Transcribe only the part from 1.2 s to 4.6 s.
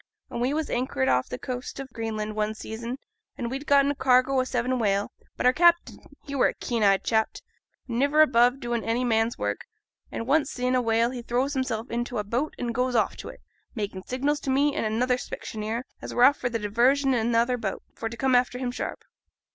t' coast o' Greenland one season, an' we'd getten a cargo o'